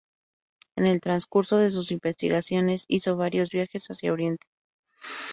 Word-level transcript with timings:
En 0.77 0.87
el 0.87 0.99
transcurso 0.99 1.57
de 1.57 1.69
sus 1.69 1.91
investigaciones 1.91 2.85
hizo 2.87 3.17
varios 3.17 3.51
viajes 3.51 3.85
hacia 3.91 4.11
oriente. 4.11 4.47